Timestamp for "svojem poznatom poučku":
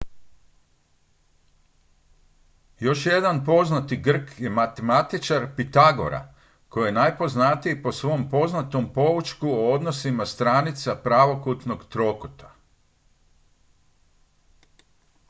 7.91-9.49